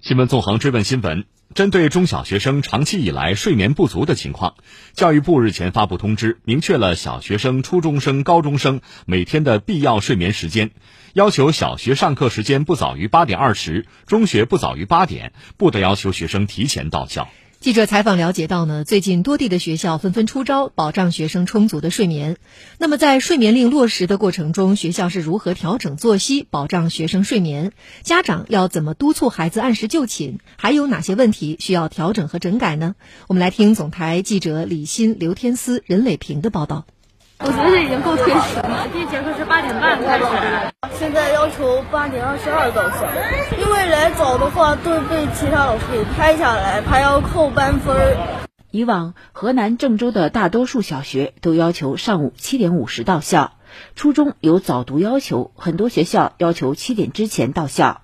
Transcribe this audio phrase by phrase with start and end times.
[0.00, 4.54] 新闻纵横追问新闻：针对中小学生长期以来睡眠不足的情况，
[4.94, 10.70] 教育部日前发布通知，明确了小学生、初中生、高中生每天的必要睡眠时间，
[11.12, 17.28] 要求小学上课时间不早于八点二十，中学不早于八点，不得要求学生提前到校。
[17.60, 22.38] 记者采访了解到呢，最近多地的学校纷纷出招，保障学生充足的睡眠。
[22.78, 27.72] 那么，在睡眠令落实的过程中，学校是如何调整作息，保障学生睡眠？
[28.02, 30.38] 家长要怎么督促孩子按时就寝？
[30.56, 32.94] 还有哪些问题需要调整和整改呢？
[33.28, 36.86] 我们来听总台记者李欣、刘天思、任磊平的报道。
[37.42, 38.86] 我觉得已经够贴实了。
[38.92, 40.24] 第一节课是八点半开始，
[40.98, 43.08] 现在要求八点二十二到校，
[43.58, 48.16] 因为来早的话都被其他老师给拍下来，还要扣班分儿。
[48.70, 53.52] 以往河南郑州的大多数小学都要求上午七点五十到校，
[53.96, 58.02] 初中有早读要求，很多学校要求七点之前到校。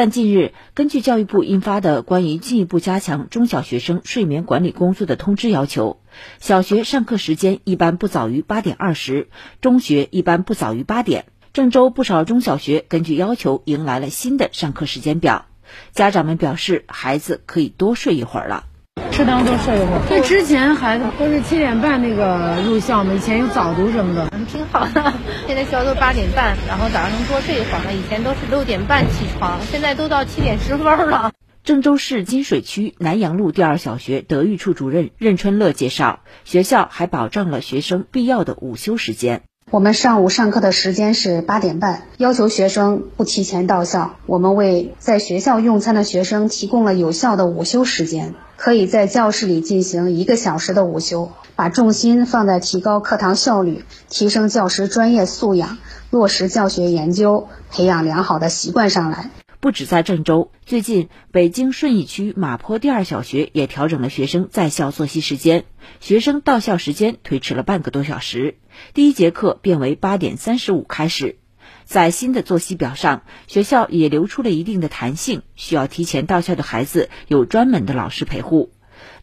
[0.00, 6.00] 但近日，根据教育部印发的关于进一步加强中小学生睡眠管理工作的通知要求，
[6.38, 9.28] 小学上课时间一般不早于八点二十，
[9.60, 11.26] 中学一般不早于八点。
[11.52, 15.44] 郑州不少中小学根据要求迎来了新的上课时间表，
[15.92, 18.69] 家长们表示，孩子可以多睡一会儿了。
[19.12, 20.00] 适当多睡一会儿。
[20.08, 25.12] 那之前孩子都是七点半那个入校嘛，以前有早读什么的，嗯，挺好的。
[25.46, 27.92] 现在学校都八点半，然后早上能多睡一会儿了。
[27.92, 31.32] 以前都是六点半起床，现在都到七点十分了。
[31.62, 39.42] 郑州市金水区南阳路第二小学德育处主任任春乐介绍，学校还保障了学生必要的午休时间。
[39.70, 44.16] 我们上午上课的时间是八点半，要求学生不提前到校。
[44.26, 55.78] 我们为在学校用餐的学生提供了有效的午休时间，可以在教室里进行一个小时的午休，把重心放在提高课堂效率、提升教师专业素养、
[56.10, 59.30] 落实教学研究、培养良好的习惯上来。
[59.60, 65.66] 不止在郑州，最近北京顺义区马坡第二小学也调整了学生在校作息时间，
[66.00, 68.56] 学生到校时间推迟了半个多小时，
[68.94, 71.36] 第一节课变为八点三十五开始。
[71.84, 78.72] 在新的作息表上，学校也留出了一定的弹性，需要提前到校的孩子有专门的老师陪护。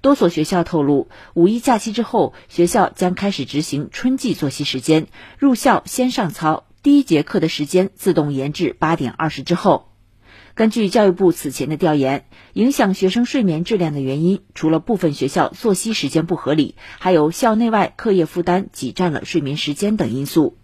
[0.01, 5.07] 多所学校透露，五一假期之后，学校将开始执行春季作息时间，
[5.39, 9.87] 入校先上操，第一节课的时间自动延至八点二十之后。
[10.57, 20.57] 根据教育部此前的调研，影响学生睡眠质量的原因，除了部分学校作息时间不合理，还有校内外课业负担挤占了睡眠时间等因素。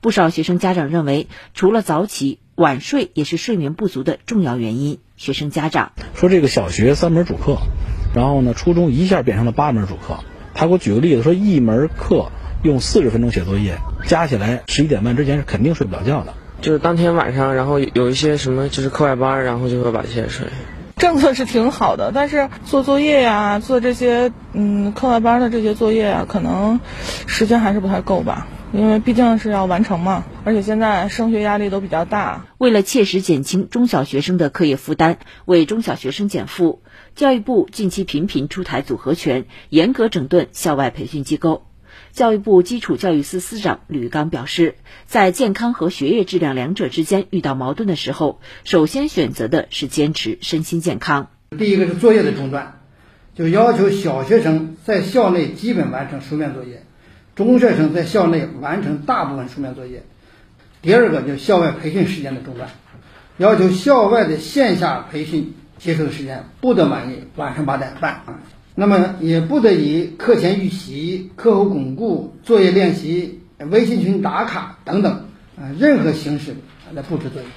[0.00, 5.00] 不少学生家长认为，除了早起，晚睡也是睡眠不足的重要原因。
[5.16, 7.58] 学生家长说：“这个小学三门主课，
[8.14, 10.20] 然后呢，初中一下变成了八门主课。
[10.54, 12.30] 他给我举个例子，说一门课
[12.62, 20.46] 用四十分钟写作业，加起来十一点半之前是肯定睡不了觉的。”就是当天晚上，然后有一些什么就是课外班，然后就会把这些睡。
[20.96, 26.78] 政策是挺好的，但是做作业呀，做这些嗯课外班的这些作业啊，可能
[27.26, 30.24] 时间还是不太够吧，因为毕竟是要完成嘛。
[30.44, 35.16] 而且现在升学压力都比较大，为了切实减轻中小学生的课业负担，
[35.46, 36.82] 为中小学生减负，
[37.14, 41.62] 教育部近期频频出台组合拳，严格整顿校外培训机构。
[42.12, 44.74] 教育部基础教育司司长吕刚表示，
[45.06, 51.30] 在健康和学业质量两者之间遇到矛盾的时候，首先选择的是坚持身心健康。
[51.56, 52.80] 第一个是作业的中断，
[53.34, 56.84] 就要求小学生在校内基本完成书面作业，
[57.34, 60.02] 中学生在校内完成大部分书面作业。
[60.82, 62.70] 第二个就是校外培训时间的中断，
[63.36, 68.40] 要求校外的线下培训结束的时间不得晚于晚上八点半啊。
[68.80, 75.26] 那么也不得以课前预习、课后巩固、作业练习、微信群打卡等等
[75.58, 76.56] 啊任何形式
[76.94, 77.48] 来布置作业。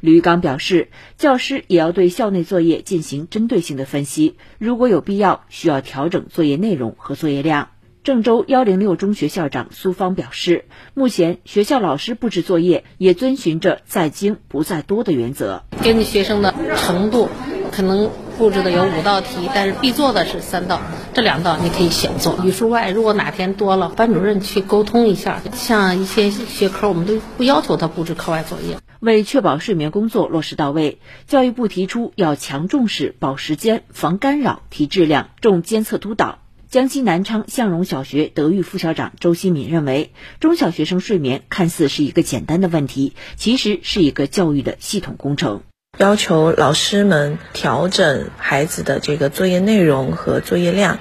[0.00, 7.70] 吕玉刚表示，教师也要对校内作业进行针对性的分析，如果有必要，需要调整作业内容和作业量。
[8.04, 17.30] 郑州幺零六中学校长苏芳表示，目前学校老师布置作业也遵循着在精不在多的原则，根据学生的程度。
[17.70, 20.80] 可能布置的有五道题，但是必做的是三道，
[21.12, 22.38] 这两道你可以选做。
[22.44, 25.42] 语数外如果哪天多了，班主任去沟通一下。
[25.52, 28.78] 像一些学科，我们都不要求他布置课外作业。
[29.00, 36.38] 为确保睡眠工作落实到位，教育部提出要强重视保时间、防干扰、提质量、重监测督导。
[36.68, 45.62] 江西南昌向荣小学德育副校长周新敏认为，中小学生睡眠看似是一个简单的问题，其实是一个教育的系统工程。
[45.98, 51.00] 要求老师们调整孩子的这个作业内容和作业量，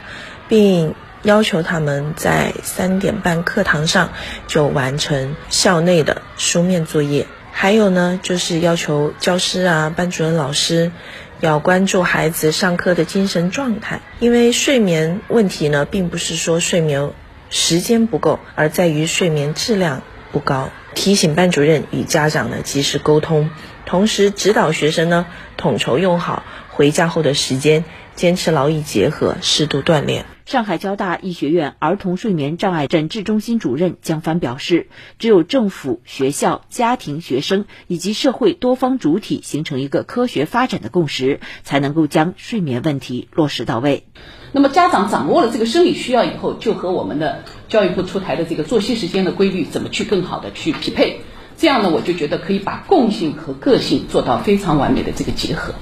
[0.50, 4.12] 并要求他们在三点半课堂上
[4.48, 7.28] 就完成校内的书面作业。
[7.52, 10.92] 还有呢，就是要求教师啊、班主任老师
[11.42, 17.12] 要关注孩子上课的精神状态，因为睡眠问题呢，并不是说睡眠
[17.52, 20.02] 时间不够，而在于睡眠质量
[20.32, 20.72] 不高。
[20.96, 23.52] 提醒班主任与家长呢及时沟通，
[23.88, 25.26] 同时指导学生呢
[25.56, 27.86] 统筹用好回家后的时间，
[28.16, 30.26] 坚持劳逸结合，适度锻炼。
[30.46, 34.88] 上海交大医学院儿童睡眠障碍诊治中心主任江帆表示，
[35.20, 44.04] 只有政府、学校、家庭、学生以及社会多方主体形成一个科学发展的共识，才能够将睡眠问题落实到位。
[44.52, 51.22] 那么家长掌握了这个生理需要以后，就和我们的教育部出台的这个作息时间的规律怎么去更好的去匹配，
[51.58, 55.74] 这样呢，我就觉得可以把共性和个性做到非常完美的这个结合。